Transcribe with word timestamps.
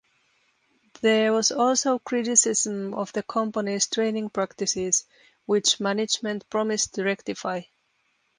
There 1.01 1.31
was 1.31 1.51
also 1.51 1.99
criticism 1.99 2.95
of 2.95 3.13
the 3.13 3.21
company's 3.21 3.85
training 3.85 4.31
practices, 4.31 5.05
which 5.45 5.79
management 5.79 6.49
promised 6.49 6.95
to 6.95 7.03
rectify. 7.03 7.61